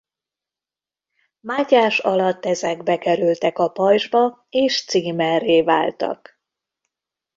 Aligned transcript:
Mátyás 1.39 1.99
alatt 1.99 2.45
ezek 2.45 2.83
bekerültek 2.83 3.57
a 3.59 3.67
pajzsba 3.69 4.45
és 4.49 4.85
címerré 4.85 5.61
váltak. 5.61 6.41